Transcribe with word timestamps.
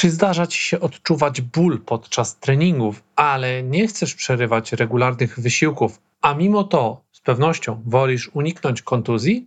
Czy 0.00 0.10
zdarza 0.10 0.46
ci 0.46 0.62
się 0.62 0.80
odczuwać 0.80 1.40
ból 1.40 1.80
podczas 1.80 2.38
treningów, 2.38 3.02
ale 3.16 3.62
nie 3.62 3.86
chcesz 3.88 4.14
przerywać 4.14 4.72
regularnych 4.72 5.40
wysiłków, 5.40 6.00
a 6.20 6.34
mimo 6.34 6.64
to 6.64 7.04
z 7.12 7.20
pewnością 7.20 7.82
wolisz 7.86 8.30
uniknąć 8.34 8.82
kontuzji? 8.82 9.46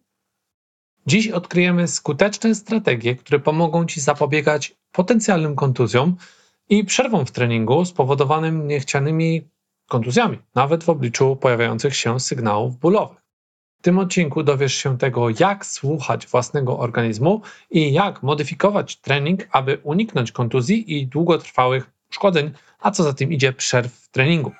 Dziś 1.07 1.27
odkryjemy 1.27 1.87
skuteczne 1.87 2.55
strategie, 2.55 3.15
które 3.15 3.39
pomogą 3.39 3.85
ci 3.85 4.01
zapobiegać 4.01 4.75
potencjalnym 4.91 5.55
kontuzjom 5.55 6.15
i 6.69 6.85
przerwom 6.85 7.25
w 7.25 7.31
treningu 7.31 7.85
spowodowanym 7.85 8.67
niechcianymi 8.67 9.49
kontuzjami, 9.87 10.39
nawet 10.55 10.83
w 10.83 10.89
obliczu 10.89 11.35
pojawiających 11.35 11.95
się 11.95 12.19
sygnałów 12.19 12.79
bólowych. 12.79 13.22
W 13.83 13.85
tym 13.85 13.99
odcinku 13.99 14.43
dowiesz 14.43 14.73
się 14.73 14.97
tego, 14.97 15.27
jak 15.39 15.65
słuchać 15.65 16.27
własnego 16.27 16.79
organizmu 16.79 17.41
i 17.71 17.93
jak 17.93 18.23
modyfikować 18.23 18.95
trening, 18.95 19.47
aby 19.51 19.77
uniknąć 19.83 20.31
kontuzji 20.31 20.97
i 20.97 21.07
długotrwałych 21.07 21.91
uszkodzeń, 22.11 22.51
a 22.79 22.91
co 22.91 23.03
za 23.03 23.13
tym 23.13 23.33
idzie 23.33 23.53
przerw 23.53 23.93
w 23.93 24.11
treningu. 24.11 24.51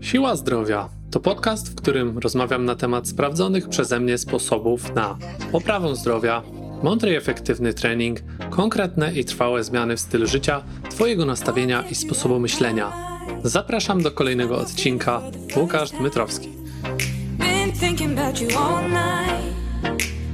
Siła 0.00 0.36
zdrowia 0.36 0.88
to 1.10 1.20
podcast, 1.20 1.72
w 1.72 1.74
którym 1.74 2.18
rozmawiam 2.18 2.64
na 2.64 2.76
temat 2.76 3.08
sprawdzonych 3.08 3.68
przeze 3.68 4.00
mnie 4.00 4.18
sposobów 4.18 4.94
na 4.94 5.18
poprawę 5.52 5.96
zdrowia, 5.96 6.42
mądry 6.82 7.12
i 7.12 7.16
efektywny 7.16 7.74
trening, 7.74 8.18
konkretne 8.50 9.12
i 9.12 9.24
trwałe 9.24 9.64
zmiany 9.64 9.96
w 9.96 10.00
stylu 10.00 10.26
życia, 10.26 10.62
Twojego 10.90 11.26
nastawienia 11.26 11.84
i 11.90 11.94
sposobu 11.94 12.40
myślenia. 12.40 12.92
Zapraszam 13.42 14.02
do 14.02 14.10
kolejnego 14.10 14.58
odcinka. 14.58 15.22
Łukasz 15.56 15.90
Dmytrowski. 15.90 16.60
Thinking 18.10 18.18
about 18.18 18.40
you 18.40 18.58
all 18.58 18.88
night. 18.88 19.54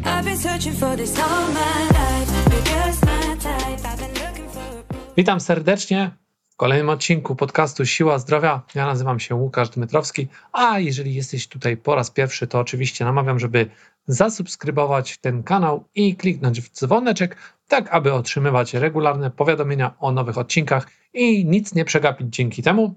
I've 0.04 0.24
been 0.24 0.36
searching 0.36 0.72
for 0.72 0.96
this 0.96 1.18
all 1.18 1.48
my 1.52 1.88
life. 1.98 2.30
You're 2.52 2.62
just 2.62 3.04
my 3.04 3.36
type. 3.36 3.84
I've 3.84 3.98
been 3.98 4.14
looking 4.14 4.48
for 4.50 4.84
Witam 5.16 5.40
serdecznie 5.40 6.10
w 6.50 6.56
kolejnym 6.56 6.88
odcinku 6.88 7.36
podcastu 7.36 7.86
Siła 7.86 8.18
Zdrowia. 8.18 8.62
Ja 8.74 8.86
nazywam 8.86 9.20
się 9.20 9.34
Łukasz 9.34 9.68
Dmytrowski, 9.68 10.28
a 10.52 10.78
jeżeli 10.78 11.14
jesteś 11.14 11.48
tutaj 11.48 11.76
po 11.76 11.94
raz 11.94 12.10
pierwszy, 12.10 12.46
to 12.46 12.58
oczywiście 12.58 13.04
namawiam, 13.04 13.38
żeby 13.38 13.70
zasubskrybować 14.06 15.18
ten 15.18 15.42
kanał 15.42 15.84
i 15.94 16.16
kliknąć 16.16 16.60
w 16.60 16.72
dzwoneczek, 16.72 17.36
tak 17.68 17.88
aby 17.94 18.12
otrzymywać 18.12 18.74
regularne 18.74 19.30
powiadomienia 19.30 19.94
o 19.98 20.12
nowych 20.12 20.38
odcinkach 20.38 20.88
i 21.14 21.44
nic 21.44 21.74
nie 21.74 21.84
przegapić 21.84 22.28
dzięki 22.28 22.62
temu 22.62 22.94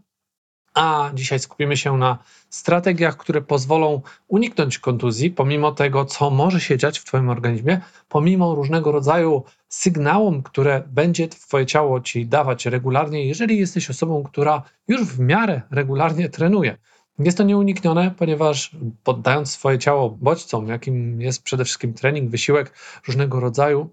a 0.74 1.12
dzisiaj 1.14 1.40
skupimy 1.40 1.78
się 1.78 1.98
na 1.98 2.18
strategiach, 2.50 3.18
które 3.18 3.42
pozwolą 3.42 4.02
uniknąć 4.28 4.80
kontuzji, 4.80 5.32
pomimo 5.32 5.72
tego, 5.72 6.06
co 6.06 6.30
może 6.30 6.60
się 6.62 6.78
dziać 6.78 7.00
w 7.00 7.06
Twoim 7.06 7.30
organizmie, 7.30 7.82
pomimo 8.10 8.56
różnego 8.56 8.92
rodzaju 8.92 9.44
sygnałom, 9.70 10.44
które 10.44 10.84
będzie 10.88 11.28
Twoje 11.28 11.66
ciało 11.66 12.02
Ci 12.02 12.26
dawać 12.26 12.66
regularnie, 12.66 13.26
jeżeli 13.26 13.58
jesteś 13.58 13.90
osobą, 13.90 14.24
która 14.24 14.64
już 14.88 15.04
w 15.04 15.20
miarę 15.20 15.62
regularnie 15.72 16.30
trenuje. 16.30 16.78
Jest 17.20 17.38
to 17.38 17.44
nieuniknione, 17.44 18.12
ponieważ 18.18 18.72
poddając 19.04 19.52
swoje 19.52 19.80
ciało 19.80 20.10
bodźcom, 20.10 20.68
jakim 20.68 21.22
jest 21.22 21.44
przede 21.44 21.66
wszystkim 21.66 21.94
trening, 21.94 22.32
wysiłek 22.32 22.74
różnego 23.08 23.40
rodzaju, 23.40 23.90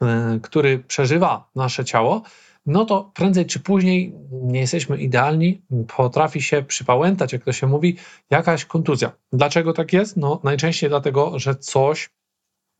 yy, 0.00 0.40
który 0.42 0.78
przeżywa 0.78 1.50
nasze 1.54 1.84
ciało, 1.84 2.22
no 2.66 2.84
to 2.84 3.10
prędzej 3.14 3.46
czy 3.46 3.60
później 3.60 4.14
nie 4.30 4.60
jesteśmy 4.60 4.98
idealni, 4.98 5.62
potrafi 5.96 6.42
się 6.42 6.62
przypałętać, 6.62 7.32
jak 7.32 7.44
to 7.44 7.52
się 7.52 7.66
mówi, 7.66 7.96
jakaś 8.30 8.64
kontuzja. 8.64 9.12
Dlaczego 9.32 9.72
tak 9.72 9.92
jest? 9.92 10.16
No 10.16 10.40
najczęściej 10.44 10.90
dlatego, 10.90 11.38
że 11.38 11.54
coś 11.54 12.10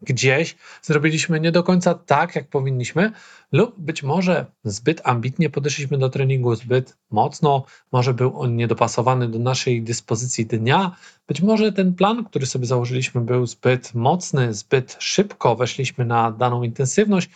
gdzieś 0.02 0.56
zrobiliśmy 0.82 1.40
nie 1.40 1.52
do 1.52 1.62
końca 1.62 1.94
tak, 1.94 2.36
jak 2.36 2.48
powinniśmy, 2.48 3.12
lub 3.52 3.80
być 3.80 4.02
może 4.02 4.46
zbyt 4.64 5.00
ambitnie 5.04 5.50
podeszliśmy 5.50 5.98
do 5.98 6.10
treningu, 6.10 6.54
zbyt 6.54 6.96
mocno, 7.10 7.64
może 7.92 8.14
był 8.14 8.40
on 8.40 8.56
niedopasowany 8.56 9.28
do 9.28 9.38
naszej 9.38 9.82
dyspozycji 9.82 10.46
dnia, 10.46 10.96
być 11.28 11.42
może 11.42 11.72
ten 11.72 11.94
plan, 11.94 12.24
który 12.24 12.46
sobie 12.46 12.66
założyliśmy, 12.66 13.20
był 13.20 13.46
zbyt 13.46 13.94
mocny, 13.94 14.54
zbyt 14.54 14.96
szybko 14.98 15.56
weszliśmy 15.56 16.04
na 16.04 16.30
daną 16.32 16.62
intensywność 16.62 17.30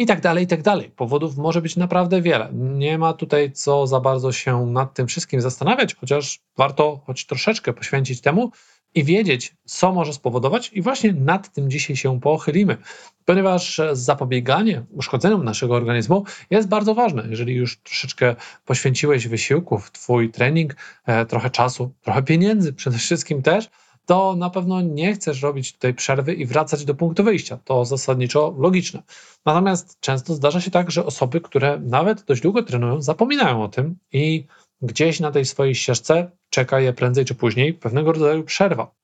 i 0.00 0.06
tak 0.06 0.20
dalej, 0.20 0.44
i 0.44 0.46
tak 0.46 0.62
dalej. 0.62 0.90
Powodów 0.96 1.36
może 1.36 1.62
być 1.62 1.76
naprawdę 1.76 2.22
wiele. 2.22 2.48
Nie 2.52 2.98
ma 2.98 3.12
tutaj 3.12 3.52
co 3.52 3.86
za 3.86 4.00
bardzo 4.00 4.32
się 4.32 4.66
nad 4.66 4.94
tym 4.94 5.06
wszystkim 5.06 5.40
zastanawiać, 5.40 5.94
chociaż 5.94 6.40
warto 6.56 7.00
choć 7.06 7.26
troszeczkę 7.26 7.72
poświęcić 7.72 8.20
temu 8.20 8.50
i 8.94 9.04
wiedzieć, 9.04 9.54
co 9.64 9.92
może 9.92 10.12
spowodować, 10.12 10.70
i 10.72 10.82
właśnie 10.82 11.12
nad 11.12 11.52
tym 11.52 11.70
dzisiaj 11.70 11.96
się 11.96 12.20
pochylimy, 12.20 12.76
ponieważ 13.24 13.80
zapobieganie 13.92 14.84
uszkodzeniom 14.90 15.44
naszego 15.44 15.74
organizmu 15.74 16.24
jest 16.50 16.68
bardzo 16.68 16.94
ważne. 16.94 17.26
Jeżeli 17.30 17.54
już 17.54 17.78
troszeczkę 17.78 18.36
poświęciłeś 18.64 19.28
wysiłków, 19.28 19.90
Twój 19.90 20.30
trening, 20.30 20.76
e, 21.06 21.26
trochę 21.26 21.50
czasu, 21.50 21.92
trochę 22.00 22.22
pieniędzy 22.22 22.72
przede 22.72 22.98
wszystkim 22.98 23.42
też, 23.42 23.70
to 24.10 24.36
na 24.36 24.50
pewno 24.50 24.80
nie 24.80 25.14
chcesz 25.14 25.42
robić 25.42 25.72
tutaj 25.72 25.94
przerwy 25.94 26.34
i 26.34 26.46
wracać 26.46 26.84
do 26.84 26.94
punktu 26.94 27.24
wyjścia. 27.24 27.58
To 27.64 27.84
zasadniczo 27.84 28.54
logiczne. 28.58 29.02
Natomiast 29.46 30.00
często 30.00 30.34
zdarza 30.34 30.60
się 30.60 30.70
tak, 30.70 30.90
że 30.90 31.06
osoby, 31.06 31.40
które 31.40 31.80
nawet 31.80 32.22
dość 32.24 32.42
długo 32.42 32.62
trenują, 32.62 33.02
zapominają 33.02 33.62
o 33.62 33.68
tym 33.68 33.96
i 34.12 34.46
gdzieś 34.82 35.20
na 35.20 35.30
tej 35.30 35.44
swojej 35.44 35.74
ścieżce 35.74 36.30
czeka 36.50 36.80
je 36.80 36.92
prędzej 36.92 37.24
czy 37.24 37.34
później 37.34 37.74
pewnego 37.74 38.12
rodzaju 38.12 38.42
przerwa. 38.42 38.94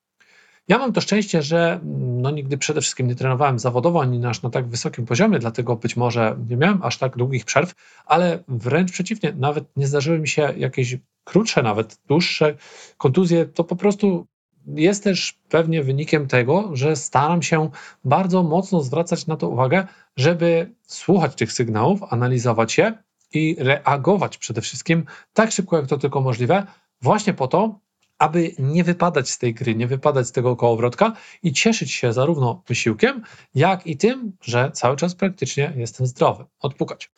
Ja 0.69 0.79
mam 0.79 0.93
to 0.93 1.01
szczęście, 1.01 1.43
że 1.43 1.81
no, 2.07 2.31
nigdy 2.31 2.59
przede 2.59 2.81
wszystkim 2.81 3.07
nie 3.07 3.15
trenowałem 3.15 3.59
zawodowo 3.59 4.01
ani 4.01 4.19
na, 4.19 4.33
na 4.43 4.51
tak 4.51 4.67
wysokim 4.67 5.07
poziomie, 5.07 5.39
dlatego 5.39 5.77
być 5.77 5.97
może 5.97 6.37
nie 6.49 6.57
miałem 6.57 6.83
aż 6.83 6.99
tak 6.99 7.17
długich 7.17 7.45
przerw, 7.45 7.75
ale 8.07 8.45
wręcz 8.49 8.93
przeciwnie, 8.93 9.35
nawet 9.37 9.65
nie 9.77 9.87
zdarzyły 9.87 10.19
mi 10.19 10.29
się 10.29 10.55
jakieś 10.57 10.97
krótsze, 11.25 11.63
nawet 11.63 11.99
dłuższe 12.09 12.55
kontuzje. 12.99 13.47
To 13.47 13.65
po 13.65 13.77
prostu 13.77 14.27
jest 14.67 15.05
też 15.05 15.39
pewnie 15.49 15.83
wynikiem 15.83 16.29
tego, 16.29 16.71
że 16.73 16.97
staram 16.97 17.43
się 17.43 17.71
bardzo 18.05 18.43
mocno 18.43 18.81
zwracać 18.81 19.27
na 19.27 19.37
to 19.37 19.49
uwagę, 19.49 19.87
żeby 20.17 20.75
słuchać 20.87 21.35
tych 21.35 21.53
sygnałów, 21.53 22.01
analizować 22.11 22.79
je 22.79 22.99
i 23.33 23.57
reagować 23.59 24.39
przede 24.39 24.61
wszystkim 24.61 25.05
tak 25.33 25.53
szybko, 25.53 25.77
jak 25.77 25.87
to 25.87 25.99
tylko 25.99 26.21
możliwe, 26.21 26.67
właśnie 27.03 27.35
po 27.35 27.49
to, 27.49 27.79
aby 28.19 28.55
nie 28.59 28.85
wypadać 28.85 29.31
z 29.31 29.39
tej 29.39 29.55
gry, 29.55 29.75
nie 29.75 29.87
wypadać 29.87 30.27
z 30.27 30.33
tego 30.33 30.57
kołowrotka 30.57 31.13
i 31.43 31.53
cieszyć 31.53 31.93
się 31.93 32.13
zarówno 32.13 32.63
wysiłkiem, 32.67 33.23
jak 33.55 33.87
i 33.87 33.97
tym, 33.97 34.33
że 34.43 34.71
cały 34.73 34.97
czas 34.97 35.15
praktycznie 35.15 35.73
jestem 35.77 36.07
zdrowy. 36.07 36.45
Odpukać. 36.61 37.11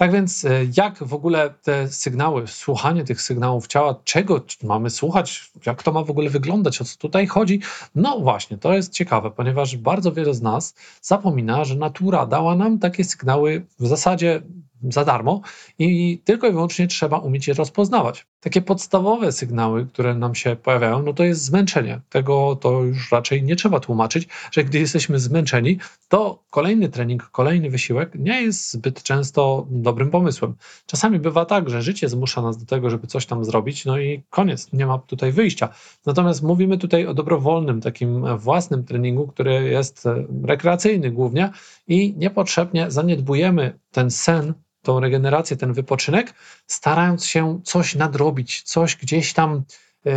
Tak 0.00 0.12
więc, 0.12 0.44
e, 0.44 0.50
jak 0.76 1.04
w 1.04 1.14
ogóle 1.14 1.54
te 1.62 1.88
sygnały, 1.88 2.46
słuchanie 2.46 3.04
tych 3.04 3.22
sygnałów 3.22 3.66
ciała, 3.66 4.00
czego 4.04 4.40
mamy 4.62 4.90
słuchać, 4.90 5.50
jak 5.66 5.82
to 5.82 5.92
ma 5.92 6.04
w 6.04 6.10
ogóle 6.10 6.30
wyglądać, 6.30 6.80
o 6.80 6.84
co 6.84 6.98
tutaj 6.98 7.26
chodzi? 7.26 7.60
No 7.94 8.20
właśnie, 8.20 8.58
to 8.58 8.74
jest 8.74 8.92
ciekawe, 8.92 9.30
ponieważ 9.30 9.76
bardzo 9.76 10.12
wiele 10.12 10.34
z 10.34 10.42
nas 10.42 10.74
zapomina, 11.02 11.64
że 11.64 11.74
natura 11.74 12.26
dała 12.26 12.56
nam 12.56 12.78
takie 12.78 13.04
sygnały 13.04 13.66
w 13.78 13.86
zasadzie 13.86 14.42
za 14.88 15.04
darmo 15.04 15.40
i 15.78 16.20
tylko 16.24 16.48
i 16.48 16.52
wyłącznie 16.52 16.86
trzeba 16.86 17.18
umieć 17.18 17.48
je 17.48 17.54
rozpoznawać. 17.54 18.26
Takie 18.40 18.62
podstawowe 18.62 19.32
sygnały, 19.32 19.86
które 19.86 20.14
nam 20.14 20.34
się 20.34 20.56
pojawiają, 20.56 21.02
no 21.02 21.12
to 21.12 21.24
jest 21.24 21.44
zmęczenie. 21.44 22.00
Tego 22.08 22.56
to 22.56 22.82
już 22.82 23.12
raczej 23.12 23.42
nie 23.42 23.56
trzeba 23.56 23.80
tłumaczyć, 23.80 24.28
że 24.52 24.64
gdy 24.64 24.78
jesteśmy 24.78 25.18
zmęczeni, 25.18 25.78
to 26.08 26.42
kolejny 26.50 26.88
trening, 26.88 27.30
kolejny 27.30 27.70
wysiłek 27.70 28.14
nie 28.14 28.42
jest 28.42 28.72
zbyt 28.72 29.02
często 29.02 29.66
dobrym 29.70 30.10
pomysłem. 30.10 30.54
Czasami 30.86 31.18
bywa 31.18 31.44
tak, 31.44 31.70
że 31.70 31.82
życie 31.82 32.08
zmusza 32.08 32.42
nas 32.42 32.58
do 32.58 32.66
tego, 32.66 32.90
żeby 32.90 33.06
coś 33.06 33.26
tam 33.26 33.44
zrobić, 33.44 33.84
no 33.84 33.98
i 33.98 34.22
koniec, 34.30 34.72
nie 34.72 34.86
ma 34.86 34.98
tutaj 34.98 35.32
wyjścia. 35.32 35.68
Natomiast 36.06 36.42
mówimy 36.42 36.78
tutaj 36.78 37.06
o 37.06 37.14
dobrowolnym, 37.14 37.80
takim 37.80 38.38
własnym 38.38 38.84
treningu, 38.84 39.26
który 39.26 39.64
jest 39.64 40.08
rekreacyjny 40.44 41.10
głównie 41.10 41.50
i 41.88 42.14
niepotrzebnie 42.16 42.90
zaniedbujemy 42.90 43.78
ten 43.90 44.10
sen, 44.10 44.54
tą 44.82 45.00
regenerację, 45.00 45.56
ten 45.56 45.72
wypoczynek, 45.72 46.34
starając 46.66 47.26
się 47.26 47.60
coś 47.64 47.94
nadrobić, 47.94 48.62
coś 48.62 48.96
gdzieś 48.96 49.32
tam, 49.32 49.62
e, 50.06 50.10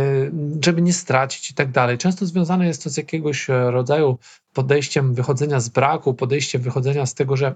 żeby 0.64 0.82
nie 0.82 0.92
stracić 0.92 1.50
i 1.50 1.54
tak 1.54 1.70
dalej. 1.70 1.98
Często 1.98 2.26
związane 2.26 2.66
jest 2.66 2.84
to 2.84 2.90
z 2.90 2.96
jakiegoś 2.96 3.50
e, 3.50 3.70
rodzaju 3.70 4.18
podejściem 4.52 5.14
wychodzenia 5.14 5.60
z 5.60 5.68
braku, 5.68 6.14
podejściem 6.14 6.62
wychodzenia 6.62 7.06
z 7.06 7.14
tego, 7.14 7.36
że 7.36 7.54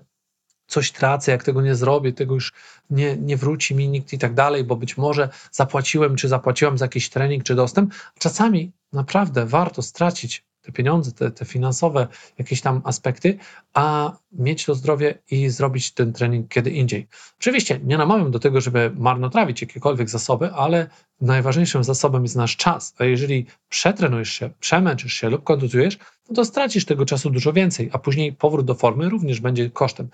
coś 0.67 0.93
tracę, 0.93 1.33
jak 1.33 1.45
tego 1.45 1.63
nie 1.63 1.75
zrobię, 1.75 2.13
tego 2.13 2.35
już 2.35 2.53
nie, 2.91 3.17
nie 3.17 3.37
wróci 3.37 3.75
mi 3.75 3.89
nikt 3.89 4.13
i 4.13 4.19
tak 4.19 4.35
dalej, 4.35 4.65
bo 4.65 4.77
być 4.77 4.97
może 4.97 5.29
zapłaciłem, 5.53 6.17
czy 6.17 6.29
zapłaciłam 6.29 6.79
za 6.79 6.85
jakiś 6.85 7.09
trening, 7.09 7.45
czy 7.45 7.55
dostęp. 7.55 7.95
Czasami 8.19 8.73
naprawdę 8.93 9.47
warto 9.47 9.83
stracić 9.83 10.48
te 10.69 10.73
pieniądze, 10.73 11.12
te, 11.12 11.31
te 11.31 11.44
finansowe 11.44 12.09
jakieś 12.38 12.61
tam 12.61 12.81
aspekty, 12.85 13.38
a 13.75 14.12
mieć 14.32 14.65
to 14.65 14.75
zdrowie 14.75 15.19
i 15.31 15.49
zrobić 15.49 15.93
ten 15.93 16.12
trening 16.12 16.49
kiedy 16.49 16.70
indziej. 16.70 17.09
Oczywiście 17.38 17.81
nie 17.85 17.99
namawiam 17.99 18.31
do 18.31 18.38
tego, 18.38 18.61
żeby 18.61 18.91
marnotrawić 18.94 19.62
jakiekolwiek 19.62 20.11
zasoby, 20.11 20.50
ale 20.53 20.91
najważniejszym 21.20 21.85
zasobem 21.85 22.23
jest 22.23 22.37
nasz 22.37 22.56
czas. 22.56 22.94
A 22.99 23.05
jeżeli 23.05 23.47
przetrenujesz 23.69 24.31
się, 24.31 24.50
przemęczysz 24.61 25.12
się 25.12 25.31
lub 25.31 25.44
kontuzujesz, 25.44 25.99
no 26.29 26.35
to 26.35 26.44
stracisz 26.44 26.85
tego 26.85 27.05
czasu 27.05 27.31
dużo 27.31 27.53
więcej, 27.53 27.91
a 27.93 27.99
później 27.99 28.32
powrót 28.32 28.67
do 28.67 28.75
formy 28.75 29.09
również 29.09 29.41
będzie 29.41 29.71
kosztem. 29.71 30.09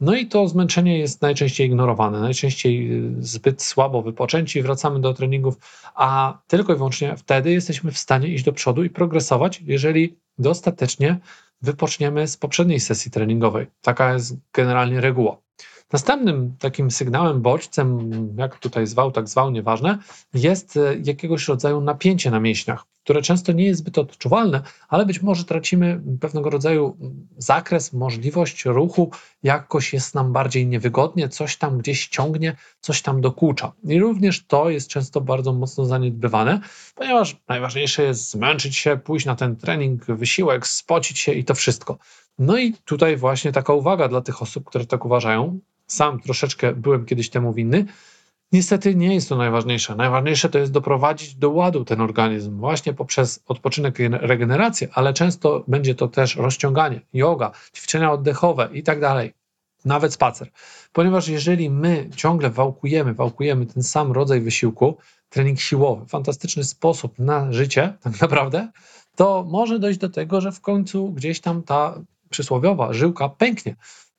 No 0.00 0.14
i 0.14 0.26
to 0.26 0.48
zmęczenie 0.48 0.98
jest 0.98 1.22
najczęściej 1.22 1.66
ignorowane, 1.66 2.20
najczęściej 2.20 2.92
y, 2.92 3.22
zbyt 3.22 3.62
słabo 3.62 4.02
wypoczęci, 4.02 4.62
wracamy 4.62 5.00
do 5.00 5.14
treningów, 5.14 5.56
a 5.94 6.38
tylko 6.46 6.72
i 6.72 6.76
wyłącznie 6.76 7.16
wtedy 7.16 7.52
jesteśmy 7.52 7.92
w 7.92 7.98
stanie 7.98 8.28
iść 8.28 8.44
do 8.44 8.52
przodu 8.52 8.84
i 8.84 8.90
progresować, 8.90 9.62
jeżeli 9.66 10.16
dostatecznie 10.38 11.18
wypoczniemy 11.62 12.28
z 12.28 12.36
poprzedniej 12.36 12.80
sesji 12.80 13.10
treningowej. 13.10 13.66
Taka 13.82 14.12
jest 14.12 14.36
generalnie 14.52 15.00
reguła. 15.00 15.43
Następnym 15.92 16.56
takim 16.58 16.90
sygnałem, 16.90 17.42
bodźcem, 17.42 18.10
jak 18.38 18.58
tutaj 18.58 18.86
zwał, 18.86 19.12
tak 19.12 19.28
zwał, 19.28 19.50
nieważne, 19.50 19.98
jest 20.34 20.76
e, 20.76 20.96
jakiegoś 21.02 21.48
rodzaju 21.48 21.80
napięcie 21.80 22.30
na 22.30 22.40
mięśniach, 22.40 22.84
które 23.04 23.22
często 23.22 23.52
nie 23.52 23.64
jest 23.64 23.80
zbyt 23.80 23.98
odczuwalne, 23.98 24.62
ale 24.88 25.06
być 25.06 25.22
może 25.22 25.44
tracimy 25.44 26.00
pewnego 26.20 26.50
rodzaju 26.50 26.96
zakres, 27.36 27.92
możliwość 27.92 28.64
ruchu, 28.64 29.10
jakoś 29.42 29.92
jest 29.92 30.14
nam 30.14 30.32
bardziej 30.32 30.66
niewygodnie, 30.66 31.28
coś 31.28 31.56
tam 31.56 31.78
gdzieś 31.78 32.08
ciągnie, 32.08 32.56
coś 32.80 33.02
tam 33.02 33.20
dokucza. 33.20 33.72
I 33.84 34.00
również 34.00 34.46
to 34.46 34.70
jest 34.70 34.88
często 34.88 35.20
bardzo 35.20 35.52
mocno 35.52 35.84
zaniedbywane, 35.84 36.60
ponieważ 36.94 37.36
najważniejsze 37.48 38.02
jest 38.02 38.30
zmęczyć 38.30 38.76
się, 38.76 38.96
pójść 38.96 39.26
na 39.26 39.36
ten 39.36 39.56
trening, 39.56 40.04
wysiłek, 40.04 40.66
spocić 40.66 41.18
się 41.18 41.32
i 41.32 41.44
to 41.44 41.54
wszystko. 41.54 41.98
No 42.38 42.58
i 42.58 42.72
tutaj 42.84 43.16
właśnie 43.16 43.52
taka 43.52 43.72
uwaga 43.72 44.08
dla 44.08 44.20
tych 44.20 44.42
osób, 44.42 44.64
które 44.64 44.86
tak 44.86 45.04
uważają, 45.04 45.58
sam 45.86 46.20
troszeczkę 46.20 46.72
byłem 46.72 47.06
kiedyś 47.06 47.30
temu 47.30 47.52
winny. 47.52 47.86
Niestety 48.52 48.94
nie 48.94 49.14
jest 49.14 49.28
to 49.28 49.36
najważniejsze. 49.36 49.96
Najważniejsze 49.96 50.48
to 50.48 50.58
jest 50.58 50.72
doprowadzić 50.72 51.34
do 51.34 51.50
ładu 51.50 51.84
ten 51.84 52.00
organizm 52.00 52.58
właśnie 52.58 52.94
poprzez 52.94 53.42
odpoczynek 53.46 53.98
i 53.98 54.08
regenerację, 54.08 54.88
ale 54.92 55.12
często 55.12 55.64
będzie 55.68 55.94
to 55.94 56.08
też 56.08 56.36
rozciąganie, 56.36 57.00
yoga, 57.12 57.50
ćwiczenia 57.76 58.12
oddechowe 58.12 58.68
i 58.72 58.82
tak 58.82 59.00
dalej. 59.00 59.34
Nawet 59.84 60.12
spacer. 60.12 60.50
Ponieważ 60.92 61.28
jeżeli 61.28 61.70
my 61.70 62.10
ciągle 62.16 62.50
wałkujemy, 62.50 63.14
wałkujemy 63.14 63.66
ten 63.66 63.82
sam 63.82 64.12
rodzaj 64.12 64.40
wysiłku, 64.40 64.96
trening 65.28 65.60
siłowy, 65.60 66.06
fantastyczny 66.06 66.64
sposób 66.64 67.18
na 67.18 67.52
życie, 67.52 67.94
tak 68.00 68.20
naprawdę, 68.20 68.68
to 69.16 69.46
może 69.48 69.78
dojść 69.78 69.98
do 69.98 70.08
tego, 70.08 70.40
że 70.40 70.52
w 70.52 70.60
końcu 70.60 71.12
gdzieś 71.12 71.40
tam 71.40 71.62
ta 71.62 72.00
przysłowiowa 72.34 72.92
żyłka 72.92 73.28
pęknie. 73.28 73.76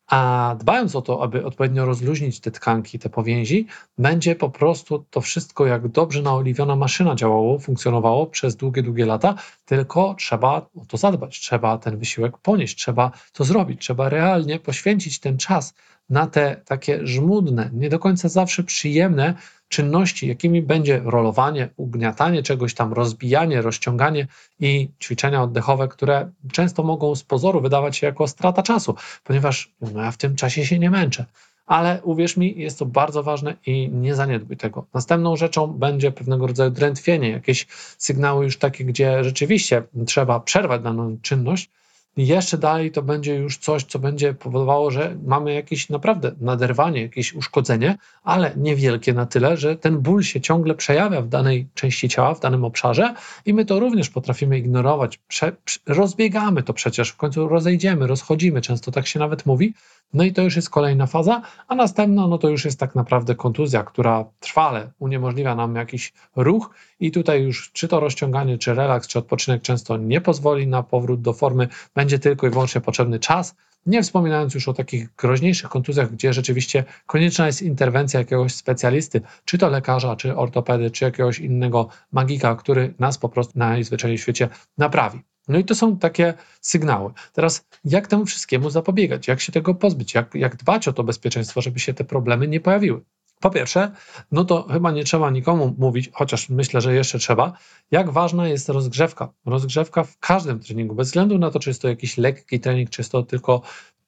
A 0.08 0.56
dbając 0.60 0.96
o 0.96 1.02
to, 1.02 1.24
aby 1.24 1.46
odpowiednio 1.46 1.86
rozluźnić 1.86 2.40
te 2.40 2.52
tkanki, 2.52 3.00
te 3.00 3.10
powięzi, 3.10 3.68
będzie 3.98 4.36
po 4.36 4.50
prostu 4.50 5.06
to 5.10 5.22
wszystko 5.22 5.66
jak 5.66 5.88
dobrze 5.88 6.22
naoliwiona 6.22 6.76
maszyna 6.76 7.16
działało, 7.16 7.60
funkcjonowało 7.60 8.28
przez 8.28 8.56
długie, 8.56 8.84
długie 8.84 9.06
lata, 9.06 9.36
tylko 9.66 10.16
trzeba 10.20 10.58
o 10.58 10.86
to 10.88 10.98
zadbać, 10.98 11.40
trzeba 11.40 11.78
ten 11.78 11.98
wysiłek 11.98 12.38
ponieść, 12.38 12.78
trzeba 12.78 13.12
to 13.34 13.44
zrobić, 13.44 13.82
trzeba 13.82 14.10
realnie 14.10 14.60
poświęcić 14.60 15.20
ten 15.20 15.38
czas 15.38 15.74
na 16.10 16.28
te 16.28 16.62
takie 16.66 17.08
żmudne, 17.08 17.70
nie 17.74 17.90
do 17.90 18.00
końca 18.00 18.30
zawsze 18.30 18.64
przyjemne 18.64 19.34
czynności, 19.68 20.28
jakimi 20.28 20.62
będzie 20.62 21.02
rolowanie, 21.06 21.70
ugniatanie 21.78 22.44
czegoś 22.44 22.74
tam, 22.74 22.94
rozbijanie, 22.94 23.62
rozciąganie 23.62 24.28
i 24.60 24.90
ćwiczenia 25.04 25.44
oddechowe, 25.44 25.88
które 25.88 26.32
często 26.52 26.84
mogą 26.84 27.16
z 27.16 27.24
pozoru 27.24 27.62
wydawać 27.62 27.98
się 27.98 28.08
jako 28.08 28.28
strata 28.28 28.64
czasu, 28.64 28.96
ponieważ 29.24 29.72
no, 29.82 30.02
ja 30.02 30.12
w 30.12 30.18
tym 30.18 30.36
czasie 30.36 30.66
się 30.66 30.80
nie 30.80 30.90
męczę. 30.90 31.26
Ale 31.66 32.02
uwierz 32.04 32.38
mi, 32.38 32.60
jest 32.60 32.80
to 32.80 32.86
bardzo 32.86 33.24
ważne 33.24 33.56
i 33.66 33.90
nie 33.90 34.16
zaniedbuj 34.16 34.58
tego. 34.58 34.86
Następną 34.94 35.36
rzeczą 35.36 35.68
będzie 35.68 36.12
pewnego 36.12 36.48
rodzaju 36.48 36.72
drętwienie, 36.72 37.30
jakieś 37.30 37.68
sygnały 37.98 38.46
już 38.46 38.58
takie, 38.58 38.86
gdzie 38.86 39.24
rzeczywiście 39.24 39.84
trzeba 40.06 40.40
przerwać 40.40 40.82
daną 40.82 41.18
czynność, 41.22 41.70
jeszcze 42.18 42.58
dalej 42.58 42.92
to 42.92 43.02
będzie 43.02 43.36
już 43.36 43.58
coś, 43.58 43.84
co 43.84 44.00
będzie 44.00 44.34
powodowało, 44.34 44.92
że 44.92 45.18
mamy 45.26 45.54
jakieś 45.54 45.90
naprawdę 45.90 46.32
naderwanie, 46.42 47.02
jakieś 47.02 47.34
uszkodzenie, 47.34 47.98
ale 48.24 48.54
niewielkie 48.58 49.14
na 49.14 49.26
tyle, 49.26 49.58
że 49.58 49.76
ten 49.76 49.98
ból 49.98 50.24
się 50.24 50.42
ciągle 50.42 50.76
przejawia 50.76 51.22
w 51.22 51.28
danej 51.28 51.68
części 51.74 52.10
ciała, 52.10 52.34
w 52.34 52.40
danym 52.40 52.66
obszarze 52.66 53.14
i 53.46 53.54
my 53.54 53.66
to 53.66 53.80
również 53.80 54.10
potrafimy 54.10 54.58
ignorować. 54.58 55.18
Prze, 55.28 55.52
rozbiegamy 55.86 56.64
to 56.64 56.74
przecież, 56.74 57.10
w 57.10 57.18
końcu 57.18 57.48
rozejdziemy, 57.48 58.08
rozchodzimy, 58.08 58.62
często 58.62 58.92
tak 58.92 59.08
się 59.08 59.20
nawet 59.20 59.46
mówi. 59.46 59.74
No 60.16 60.24
i 60.24 60.34
to 60.34 60.42
już 60.42 60.56
jest 60.56 60.70
kolejna 60.70 61.08
faza, 61.08 61.42
a 61.68 61.76
następna, 61.76 62.28
no 62.28 62.38
to 62.38 62.50
już 62.50 62.66
jest 62.66 62.80
tak 62.80 62.96
naprawdę 62.96 63.36
kontuzja, 63.36 63.84
która 63.84 64.26
trwale 64.40 64.92
uniemożliwia 65.00 65.56
nam 65.56 65.76
jakiś 65.76 66.14
ruch. 66.36 66.70
I 67.00 67.12
tutaj 67.12 67.44
już 67.44 67.72
czy 67.72 67.88
to 67.88 68.00
rozciąganie, 68.00 68.58
czy 68.58 68.74
relaks, 68.74 69.08
czy 69.08 69.20
odpoczynek 69.20 69.62
często 69.62 69.98
nie 69.98 70.22
pozwoli 70.22 70.68
na 70.68 70.84
powrót 70.84 71.22
do 71.22 71.34
formy, 71.34 71.68
będzie 71.96 72.20
tylko 72.20 72.48
i 72.48 72.50
wyłącznie 72.50 72.82
potrzebny 72.82 73.20
czas, 73.20 73.56
nie 73.86 74.04
wspominając 74.04 74.54
już 74.54 74.68
o 74.68 74.74
takich 74.74 75.16
groźniejszych 75.16 75.70
kontuzjach, 75.70 76.12
gdzie 76.12 76.34
rzeczywiście 76.34 76.84
konieczna 77.06 77.46
jest 77.48 77.62
interwencja 77.62 78.20
jakiegoś 78.20 78.54
specjalisty, 78.54 79.22
czy 79.46 79.58
to 79.58 79.70
lekarza, 79.70 80.16
czy 80.16 80.36
ortopedy, 80.36 80.92
czy 80.92 81.06
jakiegoś 81.06 81.40
innego 81.40 81.88
magika, 82.12 82.56
który 82.56 82.94
nas 83.00 83.18
po 83.18 83.30
prostu 83.30 83.60
najzwyczajniej 83.60 84.18
w 84.18 84.22
świecie 84.22 84.50
naprawi. 84.78 85.35
No 85.48 85.60
i 85.60 85.66
to 85.66 85.76
są 85.76 85.98
takie 85.98 86.34
sygnały. 86.62 87.12
Teraz, 87.34 87.66
jak 87.86 88.08
temu 88.08 88.26
wszystkiemu 88.26 88.70
zapobiegać? 88.70 89.28
Jak 89.28 89.42
się 89.42 89.52
tego 89.52 89.76
pozbyć? 89.76 90.14
Jak, 90.14 90.36
jak 90.36 90.56
dbać 90.56 90.88
o 90.88 90.94
to 90.94 91.04
bezpieczeństwo, 91.04 91.62
żeby 91.62 91.80
się 91.80 91.94
te 91.94 92.04
problemy 92.04 92.48
nie 92.48 92.60
pojawiły? 92.60 93.02
Po 93.40 93.50
pierwsze, 93.50 93.92
no 94.32 94.46
to 94.46 94.68
chyba 94.72 94.92
nie 94.92 95.04
trzeba 95.04 95.30
nikomu 95.30 95.76
mówić, 95.78 96.10
chociaż 96.14 96.50
myślę, 96.50 96.82
że 96.82 96.96
jeszcze 96.96 97.20
trzeba, 97.20 97.54
jak 97.92 98.10
ważna 98.10 98.48
jest 98.48 98.70
rozgrzewka. 98.70 99.30
Rozgrzewka 99.46 100.04
w 100.04 100.18
każdym 100.20 100.60
treningu, 100.60 100.96
bez 100.96 101.08
względu 101.08 101.38
na 101.38 101.52
to, 101.52 101.60
czy 101.60 101.70
jest 101.70 101.82
to 101.82 101.88
jakiś 101.88 102.18
lekki 102.18 102.60
trening, 102.60 102.90
czy 102.90 103.02
jest 103.02 103.12
to 103.12 103.24
tylko, 103.24 103.62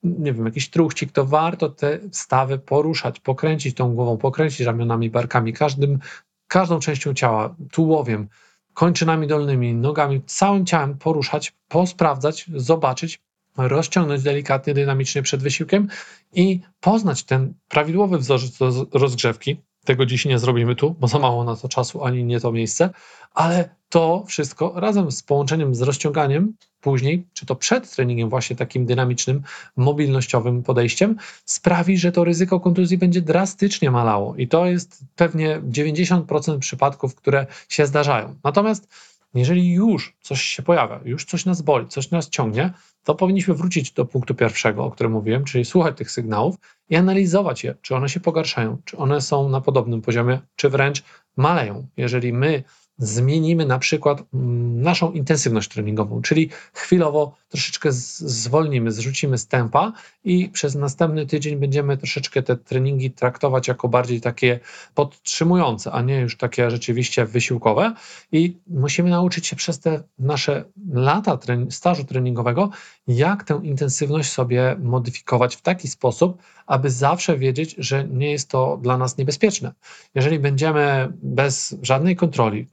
nie 0.04 0.34
wiem, 0.34 0.46
jakiś 0.46 0.70
truchcik, 0.70 1.12
to 1.12 1.26
warto 1.26 1.70
te 1.70 2.00
stawy 2.12 2.60
poruszać, 2.60 3.20
pokręcić 3.20 3.76
tą 3.76 3.96
głową, 3.96 4.18
pokręcić 4.18 4.60
ramionami, 4.60 5.10
barkami, 5.10 5.54
każdym, 5.54 6.00
każdą 6.48 6.80
częścią 6.80 7.14
ciała, 7.14 7.56
tułowiem, 7.72 8.28
kończynami 8.78 9.28
dolnymi, 9.28 9.74
nogami, 9.74 10.22
całym 10.26 10.66
ciałem 10.66 10.98
poruszać, 10.98 11.54
posprawdzać, 11.68 12.46
zobaczyć, 12.56 13.20
rozciągnąć 13.58 14.24
delikatnie, 14.24 14.74
dynamicznie 14.74 15.22
przed 15.22 15.44
wysiłkiem 15.44 15.88
i 16.34 16.62
poznać 16.80 17.24
ten 17.24 17.54
prawidłowy 17.70 18.18
wzorzec 18.18 18.58
rozgrzewki. 18.94 19.58
Tego 19.88 20.06
dziś 20.06 20.26
nie 20.26 20.40
zrobimy 20.40 20.76
tu, 20.76 20.96
bo 21.00 21.08
za 21.08 21.20
mało 21.20 21.44
na 21.44 21.56
to 21.56 21.70
czasu, 21.70 22.04
ani 22.04 22.24
nie 22.24 22.40
to 22.40 22.52
miejsce, 22.52 22.90
ale 23.34 23.70
to 23.90 24.24
wszystko 24.28 24.74
razem 24.76 25.12
z 25.12 25.24
połączeniem 25.24 25.76
z 25.76 25.82
rozciąganiem 25.82 26.54
później, 26.82 27.28
czy 27.34 27.46
to 27.46 27.56
przed 27.56 27.92
treningiem, 27.92 28.30
właśnie 28.30 28.56
takim 28.56 28.86
dynamicznym, 28.86 29.44
mobilnościowym 29.78 30.64
podejściem, 30.64 31.16
sprawi, 31.46 31.98
że 31.98 32.12
to 32.12 32.24
ryzyko 32.24 32.60
kontuzji 32.60 32.98
będzie 32.98 33.22
drastycznie 33.22 33.92
malało. 33.92 34.36
I 34.36 34.48
to 34.48 34.66
jest 34.66 35.04
pewnie 35.16 35.62
90% 35.62 36.60
przypadków, 36.60 37.16
które 37.16 37.46
się 37.70 37.86
zdarzają. 37.86 38.36
Natomiast 38.44 38.88
jeżeli 39.34 39.74
już 39.74 40.18
coś 40.22 40.42
się 40.42 40.64
pojawia, 40.64 41.00
już 41.06 41.26
coś 41.26 41.46
nas 41.46 41.62
boli, 41.62 41.88
coś 41.88 42.12
nas 42.12 42.30
ciągnie, 42.30 42.74
to 43.04 43.16
powinniśmy 43.16 43.54
wrócić 43.54 43.92
do 43.92 44.06
punktu 44.06 44.36
pierwszego, 44.36 44.84
o 44.84 44.92
którym 44.92 45.12
mówiłem, 45.12 45.44
czyli 45.44 45.66
słuchać 45.66 45.98
tych 45.98 46.12
sygnałów 46.12 46.56
i 46.90 46.96
analizować 46.96 47.64
je, 47.64 47.76
czy 47.82 47.96
one 47.96 48.10
się 48.10 48.20
pogarszają, 48.20 48.78
czy 48.86 48.98
one 48.98 49.22
są 49.22 49.50
na 49.50 49.62
podobnym 49.62 50.02
poziomie, 50.02 50.40
czy 50.56 50.70
wręcz 50.70 51.04
maleją. 51.38 51.88
Jeżeli 51.98 52.34
my 52.34 52.64
zmienimy 52.98 53.66
na 53.66 53.80
przykład 53.80 54.24
mm, 54.34 54.82
naszą 54.82 55.12
intensywność 55.12 55.70
treningową, 55.70 56.22
czyli 56.22 56.50
chwilowo 56.74 57.36
troszeczkę 57.50 57.92
zwolnimy, 57.92 58.92
zrzucimy 58.92 59.38
z 59.38 59.48
tempa 59.48 59.94
i 60.24 60.50
przez 60.50 60.76
następny 60.76 61.26
tydzień 61.26 61.56
będziemy 61.56 61.98
troszeczkę 61.98 62.44
te 62.44 62.58
treningi 62.58 63.12
traktować 63.12 63.68
jako 63.68 63.88
bardziej 63.88 64.22
takie 64.22 64.60
podtrzymujące, 64.96 65.92
a 65.92 66.02
nie 66.02 66.20
już 66.20 66.38
takie 66.38 66.72
rzeczywiście 66.72 67.26
wysiłkowe. 67.26 67.94
I 68.32 68.58
musimy 68.68 69.10
nauczyć 69.10 69.48
się 69.48 69.56
przez 69.56 69.80
te 69.80 70.04
nasze 70.20 70.66
lata 70.94 71.40
stażu 71.70 72.04
treningowego, 72.04 72.70
jak 73.08 73.44
tę 73.44 73.60
intensywność 73.64 74.32
sobie 74.32 74.76
modyfikować 74.80 75.56
w 75.56 75.62
taki 75.62 75.88
sposób, 75.88 76.42
aby 76.68 76.90
zawsze 76.90 77.38
wiedzieć, 77.38 77.76
że 77.78 78.08
nie 78.08 78.32
jest 78.32 78.50
to 78.50 78.80
dla 78.82 78.98
nas 78.98 79.18
niebezpieczne. 79.18 79.74
Jeżeli 80.16 80.40
będziemy 80.40 81.14
bez 81.24 81.76
żadnej 81.82 82.16
kontroli 82.16 82.66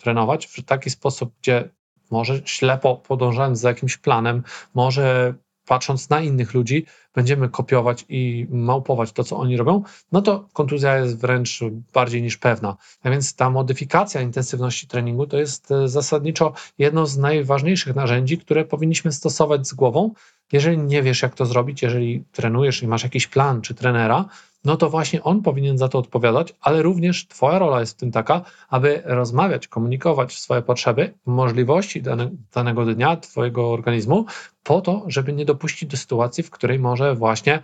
w 0.49 0.63
taki 0.63 0.91
sposób, 0.91 1.33
gdzie 1.43 1.69
może 2.11 2.41
ślepo 2.45 2.97
podążając 2.97 3.61
za 3.61 3.69
jakimś 3.69 3.97
planem, 3.97 4.43
może 4.75 5.35
patrząc 5.67 6.11
na 6.11 6.21
innych 6.21 6.55
ludzi, 6.55 6.87
będziemy 7.15 7.49
kopiować 7.49 8.05
i 8.09 8.47
małpować 8.51 9.13
to, 9.13 9.25
co 9.25 9.37
oni 9.37 9.57
robią, 9.57 9.83
no 10.13 10.23
to 10.23 10.49
kontuzja 10.53 10.97
jest 10.97 11.21
wręcz 11.21 11.61
bardziej 11.93 12.23
niż 12.23 12.37
pewna. 12.37 12.77
A 13.03 13.11
więc 13.11 13.35
ta 13.35 13.51
modyfikacja 13.51 14.21
intensywności 14.21 14.87
treningu 14.87 15.27
to 15.27 15.39
jest 15.39 15.71
e, 15.71 15.89
zasadniczo 15.89 16.53
jedno 16.79 17.07
z 17.07 17.19
najważniejszych 17.19 17.95
narzędzi, 17.95 18.39
które 18.39 18.65
powinniśmy 18.65 19.13
stosować 19.13 19.69
z 19.69 19.75
głową. 19.75 20.11
Jeżeli 20.53 20.79
nie 20.79 21.03
wiesz, 21.03 21.23
jak 21.23 21.35
to 21.35 21.47
zrobić, 21.47 21.83
jeżeli 21.83 22.25
trenujesz 22.33 22.83
i 22.83 22.89
masz 22.89 23.03
jakiś 23.03 23.27
plan 23.27 23.61
czy 23.61 23.75
trenera, 23.75 24.25
no 24.65 24.77
to 24.77 24.91
właśnie 24.91 25.23
on 25.23 25.43
powinien 25.43 25.79
za 25.79 25.89
to 25.89 25.99
odpowiadać, 25.99 26.55
ale 26.61 26.83
również 26.83 27.27
Twoja 27.27 27.59
rola 27.59 27.81
jest 27.81 27.97
w 27.97 28.01
tym 28.01 28.13
taka, 28.13 28.43
aby 28.69 29.03
rozmawiać, 29.05 29.69
komunikować 29.69 30.39
swoje 30.39 30.63
potrzeby, 30.63 31.15
możliwości 31.27 32.03
dane, 32.03 32.31
danego 32.55 32.85
dnia 32.85 33.17
Twojego 33.17 33.73
organizmu, 33.73 34.25
po 34.63 34.81
to, 34.81 35.05
żeby 35.07 35.33
nie 35.33 35.45
dopuścić 35.45 35.91
do 35.91 35.97
sytuacji, 35.97 36.45
w 36.45 36.51
której 36.51 36.79
może 36.79 37.15
właśnie 37.15 37.63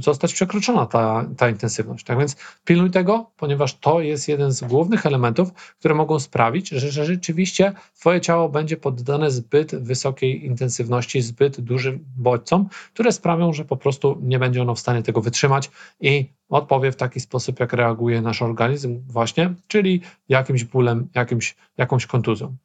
zostać 0.00 0.34
przekroczona 0.34 0.86
ta, 0.86 1.26
ta 1.36 1.48
intensywność. 1.48 2.04
Tak 2.04 2.18
więc 2.18 2.36
pilnuj 2.64 2.90
tego, 2.90 3.30
ponieważ 3.36 3.78
to 3.78 4.00
jest 4.00 4.28
jeden 4.28 4.52
z 4.52 4.64
głównych 4.64 5.06
elementów, 5.06 5.52
które 5.78 5.94
mogą 5.94 6.18
sprawić, 6.18 6.68
że, 6.68 6.90
że 6.90 7.04
rzeczywiście 7.04 7.72
Twoje 7.94 8.20
ciało 8.20 8.48
będzie 8.48 8.76
poddane 8.76 9.30
zbyt 9.30 9.74
wysokiej 9.74 10.46
intensywności, 10.46 11.22
zbyt 11.22 11.60
dużym 11.60 12.04
bodźcom, 12.16 12.68
które 12.94 13.12
sprawią, 13.12 13.52
że 13.52 13.64
po 13.64 13.76
prostu 13.76 14.18
nie 14.22 14.38
będzie 14.38 14.62
ono 14.62 14.74
w 14.74 14.80
stanie 14.80 15.02
tego 15.02 15.20
wytrzymać 15.20 15.70
i 16.00 16.32
odpowie 16.48 16.92
w 16.92 16.96
taki 16.96 17.20
sposób, 17.20 17.60
jak 17.60 17.72
reaguje 17.72 18.22
nasz 18.22 18.42
organizm, 18.42 19.00
właśnie, 19.06 19.54
czyli 19.68 20.00
jakimś 20.28 20.64
bólem, 20.64 21.08
jakimś, 21.14 21.56
jakąś 21.76 22.06
kontuzją. 22.06 22.56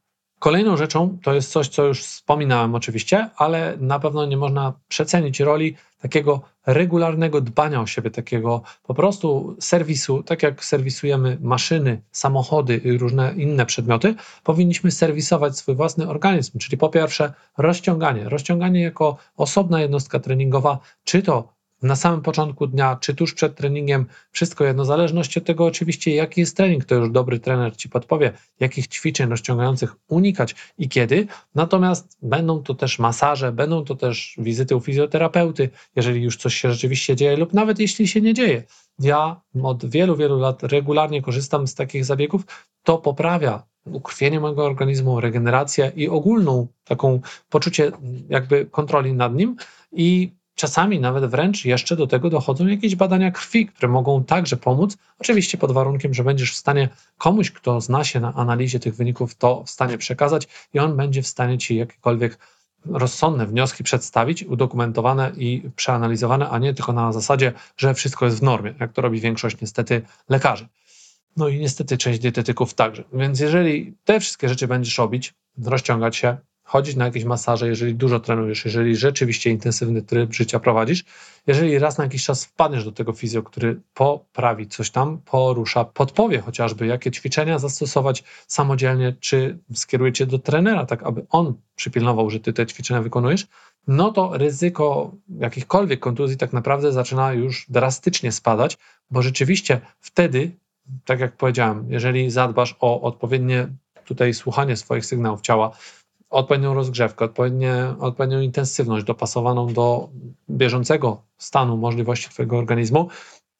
Kolejną 0.43 0.77
rzeczą 0.77 1.17
to 1.23 1.33
jest 1.33 1.51
coś, 1.51 1.67
co 1.67 1.85
już 1.85 2.03
wspominałem 2.03 2.75
oczywiście, 2.75 3.29
ale 3.38 3.77
na 3.79 4.00
pewno 4.00 4.25
nie 4.25 4.38
można 4.38 4.73
przecenić 4.88 5.39
roli 5.39 5.75
takiego 6.01 6.41
regularnego 6.65 7.41
dbania 7.41 7.81
o 7.81 7.88
siebie, 7.88 8.12
takiego 8.12 8.62
po 8.83 8.93
prostu 8.93 9.55
serwisu, 9.59 10.23
tak 10.23 10.43
jak 10.43 10.65
serwisujemy 10.65 11.38
maszyny, 11.41 12.01
samochody 12.12 12.77
i 12.77 12.97
różne 12.97 13.33
inne 13.38 13.65
przedmioty, 13.65 14.15
powinniśmy 14.43 14.91
serwisować 14.91 15.57
swój 15.57 15.75
własny 15.75 16.09
organizm, 16.09 16.59
czyli 16.59 16.77
po 16.77 16.89
pierwsze 16.89 17.33
rozciąganie. 17.57 18.29
Rozciąganie 18.29 18.81
jako 18.81 19.17
osobna 19.38 19.81
jednostka 19.81 20.19
treningowa, 20.19 20.79
czy 21.03 21.21
to 21.21 21.52
na 21.83 21.95
samym 21.95 22.21
początku 22.21 22.67
dnia, 22.67 22.97
czy 23.01 23.15
tuż 23.15 23.33
przed 23.33 23.55
treningiem, 23.55 24.05
wszystko 24.31 24.65
jedno, 24.65 24.83
w 24.83 24.87
zależności 24.87 25.39
od 25.39 25.45
tego 25.45 25.65
oczywiście, 25.65 26.15
jaki 26.15 26.41
jest 26.41 26.57
trening, 26.57 26.85
to 26.85 26.95
już 26.95 27.11
dobry 27.11 27.39
trener 27.39 27.77
Ci 27.77 27.89
podpowie, 27.89 28.31
jakich 28.59 28.87
ćwiczeń 28.87 29.29
rozciągających 29.29 29.95
unikać 30.07 30.55
i 30.77 30.89
kiedy. 30.89 31.27
Natomiast 31.55 32.17
będą 32.21 32.63
to 32.63 32.73
też 32.73 32.99
masaże, 32.99 33.51
będą 33.51 33.85
to 33.85 33.95
też 33.95 34.35
wizyty 34.37 34.75
u 34.75 34.79
fizjoterapeuty, 34.79 35.69
jeżeli 35.95 36.23
już 36.23 36.37
coś 36.37 36.55
się 36.55 36.71
rzeczywiście 36.71 37.15
dzieje, 37.15 37.37
lub 37.37 37.53
nawet 37.53 37.79
jeśli 37.79 38.07
się 38.07 38.21
nie 38.21 38.33
dzieje. 38.33 38.63
Ja 38.99 39.41
od 39.63 39.85
wielu, 39.85 40.15
wielu 40.15 40.39
lat 40.39 40.63
regularnie 40.63 41.21
korzystam 41.21 41.67
z 41.67 41.75
takich 41.75 42.05
zabiegów, 42.05 42.45
to 42.83 42.97
poprawia 42.97 43.63
ukrwienie 43.85 44.39
mojego 44.39 44.65
organizmu, 44.65 45.21
regenerację 45.21 45.91
i 45.95 46.09
ogólną 46.09 46.67
taką 46.83 47.21
poczucie 47.49 47.91
jakby 48.29 48.65
kontroli 48.65 49.13
nad 49.13 49.35
nim 49.35 49.55
i 49.91 50.31
Czasami 50.55 51.00
nawet 51.00 51.25
wręcz 51.25 51.65
jeszcze 51.65 51.95
do 51.95 52.07
tego 52.07 52.29
dochodzą 52.29 52.67
jakieś 52.67 52.95
badania 52.95 53.31
krwi, 53.31 53.65
które 53.65 53.88
mogą 53.88 54.24
także 54.24 54.57
pomóc, 54.57 54.98
oczywiście 55.19 55.57
pod 55.57 55.72
warunkiem, 55.72 56.13
że 56.13 56.24
będziesz 56.24 56.51
w 56.51 56.57
stanie 56.57 56.89
komuś, 57.17 57.51
kto 57.51 57.81
zna 57.81 58.03
się 58.03 58.19
na 58.19 58.33
analizie 58.33 58.79
tych 58.79 58.95
wyników, 58.95 59.36
to 59.36 59.63
w 59.63 59.69
stanie 59.69 59.98
przekazać 59.98 60.48
i 60.74 60.79
on 60.79 60.98
będzie 60.98 61.22
w 61.22 61.27
stanie 61.27 61.57
ci 61.57 61.75
jakiekolwiek 61.75 62.38
rozsądne 62.86 63.48
wnioski 63.48 63.83
przedstawić, 63.83 64.43
udokumentowane 64.43 65.31
i 65.38 65.69
przeanalizowane, 65.75 66.50
a 66.50 66.60
nie 66.60 66.74
tylko 66.74 66.93
na 66.93 67.12
zasadzie, 67.12 67.53
że 67.77 67.93
wszystko 67.93 68.25
jest 68.25 68.39
w 68.39 68.43
normie, 68.43 68.74
jak 68.79 68.93
to 68.93 69.01
robi 69.01 69.19
większość 69.19 69.62
niestety 69.62 70.01
lekarzy. 70.29 70.67
No 71.38 71.48
i 71.48 71.60
niestety 71.60 71.98
część 71.98 72.19
dietetyków 72.19 72.74
także. 72.74 73.03
Więc 73.13 73.39
jeżeli 73.39 73.93
te 74.03 74.19
wszystkie 74.19 74.50
rzeczy 74.50 74.67
będziesz 74.67 74.98
robić, 74.98 75.33
rozciągać 75.63 76.15
się, 76.15 76.38
chodzić 76.63 76.96
na 76.96 77.05
jakieś 77.05 77.24
masaże, 77.24 77.67
jeżeli 77.67 77.96
dużo 77.96 78.20
trenujesz, 78.20 78.65
jeżeli 78.65 78.96
rzeczywiście 78.96 79.50
intensywny 79.50 80.01
tryb 80.01 80.34
życia 80.34 80.60
prowadzisz, 80.60 81.03
jeżeli 81.48 81.79
raz 81.79 81.98
na 81.98 82.03
jakiś 82.03 82.25
czas 82.25 82.46
wpadniesz 82.46 82.86
do 82.86 82.91
tego 82.91 83.13
fizjo, 83.13 83.43
który 83.43 83.82
poprawi 83.93 84.67
coś 84.67 84.91
tam, 84.91 85.17
porusza, 85.25 85.86
podpowie 85.86 86.39
chociażby, 86.39 86.88
jakie 86.88 87.12
ćwiczenia 87.12 87.60
zastosować 87.60 88.24
samodzielnie, 88.48 89.15
czy 89.20 89.58
skieruje 89.74 90.13
cię 90.13 90.25
do 90.25 90.39
trenera, 90.39 90.86
tak 90.86 91.03
aby 91.03 91.25
on 91.29 91.53
przypilnował, 91.75 92.29
że 92.29 92.39
ty 92.39 92.53
te 92.53 92.65
ćwiczenia 92.65 93.01
wykonujesz, 93.01 93.48
no 93.88 94.12
to 94.12 94.38
ryzyko 94.38 95.12
jakichkolwiek 95.39 96.00
kontuzji 96.00 96.38
tak 96.38 96.53
naprawdę 96.53 96.91
zaczyna 96.91 97.34
już 97.34 97.65
drastycznie 97.70 98.32
spadać, 98.32 98.77
bo 99.12 99.22
rzeczywiście 99.22 99.82
wtedy, 100.00 100.51
tak 101.05 101.20
jak 101.20 101.38
powiedziałem, 101.38 101.86
jeżeli 101.89 102.32
zadbasz 102.32 102.75
o 102.79 103.01
odpowiednie 103.01 103.67
tutaj 104.05 104.34
słuchanie 104.34 104.77
swoich 104.77 105.05
sygnałów 105.05 105.41
ciała, 105.41 105.72
odpowiednią 106.33 106.73
rozgrzewkę, 106.73 107.25
odpowiednie, 107.25 107.95
odpowiednią 107.99 108.41
intensywność 108.41 109.05
dopasowaną 109.05 109.73
do 109.73 110.09
bieżącego 110.49 111.21
stanu 111.37 111.77
możliwości 111.77 112.29
Twojego 112.29 112.57
organizmu, 112.57 113.07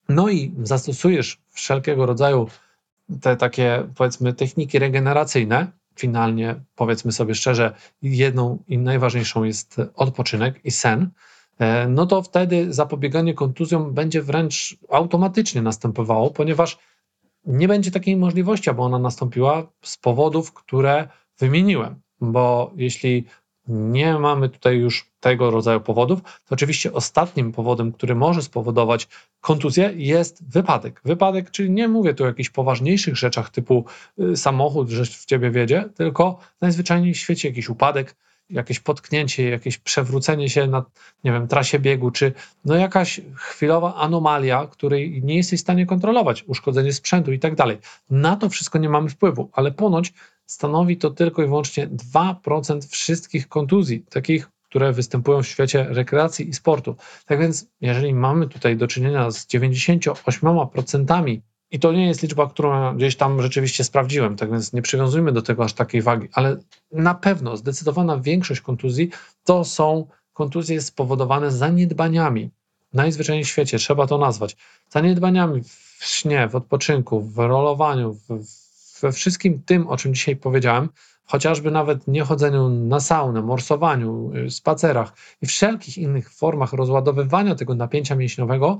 no 0.10 0.30
i 0.30 0.54
zastosujesz 0.64 1.42
wszelkiego 1.50 2.06
rodzaju 2.06 2.48
te 3.22 3.38
takie, 3.38 3.88
powiedzmy, 3.96 4.34
techniki 4.34 4.80
regeneracyjne, 4.80 5.72
finalnie, 5.96 6.56
powiedzmy 6.76 7.12
sobie 7.12 7.36
szczerze, 7.36 7.76
jedną 8.02 8.64
i 8.68 8.78
najważniejszą 8.78 9.44
jest 9.44 9.78
odpoczynek 9.96 10.60
i 10.64 10.72
sen, 10.72 11.10
e, 11.60 11.88
no 11.88 12.06
to 12.06 12.22
wtedy 12.22 12.74
zapobieganie 12.74 13.34
kontuzjom 13.34 13.94
będzie 13.94 14.22
wręcz 14.22 14.78
automatycznie 14.90 15.62
następowało, 15.62 16.32
ponieważ 16.32 16.78
nie 17.46 17.68
będzie 17.68 17.92
takiej 17.92 18.18
możliwości, 18.18 18.70
aby 18.70 18.82
ona 18.82 19.00
nastąpiła 19.00 19.68
z 19.82 19.98
powodów, 19.98 20.54
które 20.54 21.08
wymieniłem 21.40 22.03
bo 22.22 22.72
jeśli 22.76 23.26
nie 23.68 24.14
mamy 24.20 24.50
tutaj 24.50 24.78
już 24.78 25.12
tego 25.20 25.52
rodzaju 25.52 25.82
powodów, 25.82 26.22
to 26.22 26.56
oczywiście 26.56 26.94
ostatnim 26.94 27.52
powodem, 27.52 27.92
który 27.92 28.16
może 28.16 28.42
spowodować 28.42 29.08
kontuzję, 29.42 29.92
jest 29.96 30.50
wypadek. 30.50 31.02
Wypadek, 31.06 31.52
czyli 31.52 31.72
nie 31.72 31.88
mówię 31.88 32.14
tu 32.14 32.24
o 32.24 32.28
jakichś 32.28 32.50
poważniejszych 32.50 33.18
rzeczach 33.18 33.50
typu 33.50 33.86
y, 34.20 34.38
samochód, 34.38 34.90
że 34.90 35.06
w 35.06 35.26
ciebie 35.26 35.52
wiedzie, 35.52 35.90
tylko 35.96 36.40
najzwyczajniej 36.62 37.14
w 37.14 37.18
świecie 37.18 37.48
jakiś 37.48 37.70
upadek, 37.70 38.16
jakieś 38.50 38.80
potknięcie, 38.80 39.50
jakieś 39.50 39.78
przewrócenie 39.78 40.50
się 40.50 40.68
na, 40.68 40.86
nie 41.24 41.32
wiem, 41.32 41.48
trasie 41.48 41.80
biegu, 41.80 42.12
czy 42.12 42.34
no 42.66 42.76
jakaś 42.76 43.22
chwilowa 43.36 43.96
anomalia, 43.96 44.68
której 44.68 45.22
nie 45.24 45.38
jesteś 45.38 45.60
w 45.60 45.64
stanie 45.64 45.86
kontrolować, 45.86 46.44
uszkodzenie 46.48 46.94
sprzętu 46.94 47.32
i 47.32 47.40
tak 47.40 47.56
dalej. 47.56 47.78
Na 48.10 48.36
to 48.36 48.50
wszystko 48.50 48.80
nie 48.80 48.90
mamy 48.90 49.10
wpływu, 49.10 49.50
ale 49.54 49.72
ponoć 49.72 50.14
stanowi 50.46 50.98
to 50.98 51.10
tylko 51.10 51.44
i 51.44 51.46
wyłącznie 51.46 51.88
2% 52.14 52.90
wszystkich 52.90 53.48
kontuzji, 53.48 54.06
takich, 54.10 54.50
które 54.64 54.94
występują 54.94 55.44
w 55.44 55.48
świecie 55.48 55.86
rekreacji 55.90 56.50
i 56.50 56.54
sportu. 56.54 56.96
Tak 57.26 57.40
więc, 57.40 57.68
jeżeli 57.82 58.14
mamy 58.14 58.48
tutaj 58.48 58.78
do 58.78 58.88
czynienia 58.88 59.32
z 59.32 59.48
98%, 59.48 61.42
i 61.72 61.80
to 61.80 61.92
nie 61.92 62.08
jest 62.08 62.24
liczba, 62.24 62.48
którą 62.48 62.96
gdzieś 62.96 63.16
tam 63.16 63.42
rzeczywiście 63.42 63.84
sprawdziłem, 63.84 64.36
tak 64.36 64.52
więc 64.52 64.74
nie 64.74 64.82
przywiązujmy 64.82 65.32
do 65.32 65.42
tego 65.42 65.64
aż 65.64 65.74
takiej 65.74 66.02
wagi, 66.02 66.28
ale 66.34 66.58
na 66.92 67.16
pewno 67.16 67.58
zdecydowana 67.58 68.18
większość 68.18 68.62
kontuzji 68.62 69.10
to 69.44 69.66
są 69.66 70.08
kontuzje 70.34 70.82
spowodowane 70.82 71.52
zaniedbaniami. 71.52 72.50
Najzwyczajniej 72.94 73.46
w 73.46 73.48
świecie 73.48 73.78
trzeba 73.78 74.08
to 74.08 74.18
nazwać. 74.18 74.56
Zaniedbaniami 74.90 75.62
w 75.64 76.06
śnie, 76.06 76.48
w 76.48 76.56
odpoczynku, 76.56 77.22
w 77.22 77.38
rolowaniu, 77.38 78.14
w, 78.14 78.63
we 79.02 79.12
wszystkim 79.12 79.64
tym, 79.64 79.88
o 79.88 79.98
czym 79.98 80.14
dzisiaj 80.14 80.36
powiedziałem, 80.36 80.90
chociażby 81.26 81.72
nawet 81.72 82.08
niechodzeniu 82.08 82.70
na 82.70 83.00
saunę, 83.00 83.42
morsowaniu, 83.42 84.32
y, 84.36 84.50
spacerach 84.50 85.14
i 85.42 85.46
wszelkich 85.46 85.98
innych 85.98 86.34
formach 86.34 86.74
rozładowywania 86.74 87.56
tego 87.56 87.76
napięcia 87.76 88.16
mięśniowego, 88.16 88.78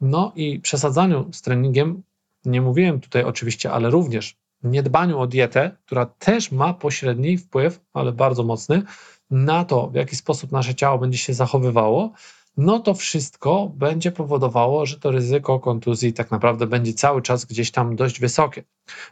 no 0.00 0.32
i 0.36 0.60
przesadzaniu 0.60 1.32
z 1.32 1.42
treningiem, 1.42 2.02
nie 2.44 2.62
mówiłem 2.62 3.00
tutaj 3.00 3.22
oczywiście, 3.22 3.72
ale 3.72 3.90
również 3.90 4.36
niedbaniu 4.62 5.18
o 5.18 5.26
dietę, 5.26 5.76
która 5.86 6.06
też 6.06 6.52
ma 6.52 6.74
pośredni 6.74 7.38
wpływ, 7.38 7.80
ale 7.92 8.12
bardzo 8.12 8.42
mocny, 8.42 8.82
na 9.30 9.64
to, 9.64 9.88
w 9.88 9.94
jaki 9.94 10.16
sposób 10.16 10.52
nasze 10.52 10.74
ciało 10.74 10.98
będzie 10.98 11.18
się 11.18 11.34
zachowywało, 11.34 12.12
no 12.56 12.78
to 12.78 12.94
wszystko 12.94 13.72
będzie 13.74 14.12
powodowało, 14.12 14.86
że 14.86 15.00
to 15.00 15.10
ryzyko 15.10 15.60
kontuzji 15.60 16.12
tak 16.12 16.30
naprawdę 16.30 16.66
będzie 16.66 16.92
cały 16.92 17.22
czas 17.22 17.44
gdzieś 17.44 17.70
tam 17.70 17.96
dość 17.96 18.20
wysokie. 18.20 18.64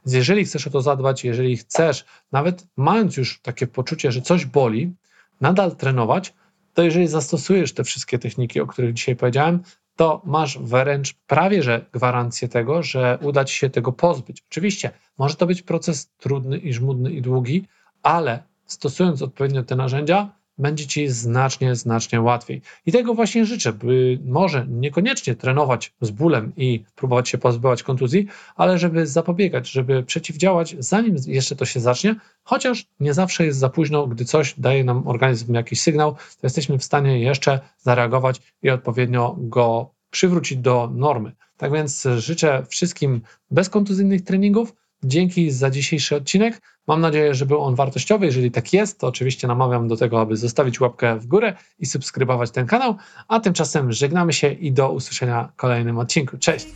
Więc 0.06 0.14
jeżeli 0.14 0.44
chcesz 0.44 0.66
o 0.66 0.70
to 0.70 0.80
zadbać, 0.80 1.24
jeżeli 1.24 1.56
chcesz, 1.56 2.04
nawet 2.32 2.66
mając 2.76 3.16
już 3.16 3.40
takie 3.40 3.66
poczucie, 3.66 4.12
że 4.12 4.20
coś 4.20 4.46
boli, 4.46 4.94
nadal 5.40 5.76
trenować, 5.76 6.34
to 6.74 6.82
jeżeli 6.82 7.06
zastosujesz 7.06 7.74
te 7.74 7.84
wszystkie 7.84 8.18
techniki, 8.18 8.60
o 8.60 8.66
których 8.66 8.94
dzisiaj 8.94 9.16
powiedziałem, 9.16 9.62
to 9.96 10.22
masz 10.24 10.58
wręcz 10.58 11.14
prawie 11.26 11.62
że 11.62 11.86
gwarancję 11.92 12.48
tego, 12.48 12.82
że 12.82 13.18
uda 13.22 13.44
ci 13.44 13.56
się 13.56 13.70
tego 13.70 13.92
pozbyć. 13.92 14.42
Oczywiście 14.50 14.90
może 15.18 15.34
to 15.34 15.46
być 15.46 15.62
proces 15.62 16.10
trudny 16.16 16.58
i 16.58 16.72
żmudny 16.72 17.12
i 17.12 17.22
długi, 17.22 17.66
ale 18.02 18.42
stosując 18.66 19.22
odpowiednio 19.22 19.62
te 19.62 19.76
narzędzia, 19.76 20.32
będzie 20.58 20.86
ci 20.86 21.08
znacznie, 21.08 21.76
znacznie 21.76 22.20
łatwiej. 22.20 22.62
I 22.86 22.92
tego 22.92 23.14
właśnie 23.14 23.46
życzę, 23.46 23.72
by 23.72 24.18
może 24.24 24.66
niekoniecznie 24.68 25.34
trenować 25.34 25.92
z 26.00 26.10
bólem 26.10 26.52
i 26.56 26.84
próbować 26.94 27.28
się 27.28 27.38
pozbywać 27.38 27.82
kontuzji, 27.82 28.26
ale 28.56 28.78
żeby 28.78 29.06
zapobiegać, 29.06 29.70
żeby 29.70 30.02
przeciwdziałać, 30.02 30.76
zanim 30.78 31.16
jeszcze 31.26 31.56
to 31.56 31.64
się 31.64 31.80
zacznie, 31.80 32.16
chociaż 32.44 32.86
nie 33.00 33.14
zawsze 33.14 33.46
jest 33.46 33.58
za 33.58 33.68
późno, 33.68 34.06
gdy 34.06 34.24
coś 34.24 34.54
daje 34.58 34.84
nam 34.84 35.08
organizm 35.08 35.54
jakiś 35.54 35.80
sygnał, 35.80 36.12
to 36.14 36.40
jesteśmy 36.42 36.78
w 36.78 36.84
stanie 36.84 37.20
jeszcze 37.20 37.60
zareagować 37.78 38.40
i 38.62 38.70
odpowiednio 38.70 39.36
go 39.38 39.94
przywrócić 40.10 40.58
do 40.58 40.90
normy. 40.94 41.32
Tak 41.56 41.72
więc 41.72 42.08
życzę 42.16 42.66
wszystkim 42.68 43.20
bezkontuzyjnych 43.50 44.24
treningów, 44.24 44.74
Dzięki 45.04 45.50
za 45.50 45.70
dzisiejszy 45.70 46.16
odcinek. 46.16 46.60
Mam 46.86 47.00
nadzieję, 47.00 47.34
że 47.34 47.46
był 47.46 47.60
on 47.60 47.74
wartościowy. 47.74 48.26
Jeżeli 48.26 48.50
tak 48.50 48.72
jest, 48.72 49.00
to 49.00 49.06
oczywiście 49.06 49.48
namawiam 49.48 49.88
do 49.88 49.96
tego, 49.96 50.20
aby 50.20 50.36
zostawić 50.36 50.80
łapkę 50.80 51.18
w 51.18 51.26
górę 51.26 51.56
i 51.78 51.86
subskrybować 51.86 52.50
ten 52.50 52.66
kanał. 52.66 52.96
A 53.28 53.40
tymczasem 53.40 53.92
żegnamy 53.92 54.32
się 54.32 54.52
i 54.52 54.72
do 54.72 54.92
usłyszenia 54.92 55.48
w 55.52 55.56
kolejnym 55.56 55.98
odcinku. 55.98 56.38
Cześć! 56.38 56.66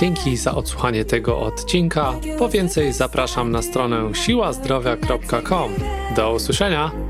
Dzięki 0.00 0.36
za 0.36 0.54
odsłuchanie 0.54 1.04
tego 1.04 1.40
odcinka. 1.40 2.12
Po 2.38 2.48
więcej 2.48 2.92
zapraszam 2.92 3.50
na 3.50 3.62
stronę 3.62 4.14
siłazdrowia.com. 4.14 5.72
Do 6.16 6.32
usłyszenia! 6.32 7.09